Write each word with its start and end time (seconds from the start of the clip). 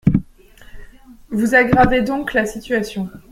Vous 1.29 1.53
aggravez 1.53 2.01
donc 2.01 2.33
la 2.33 2.47
situation. 2.47 3.07